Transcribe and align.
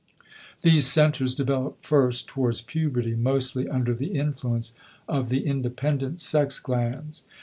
These 0.63 0.87
centers 0.87 1.35
develop 1.35 1.83
first 1.85 2.25
towards 2.25 2.61
puberty 2.61 3.13
mostly 3.15 3.69
under 3.69 3.93
the 3.93 4.17
influence 4.19 4.73
of 5.07 5.29
the 5.29 5.45
independent 5.45 6.19
sex 6.19 6.59
glands. 6.59 7.21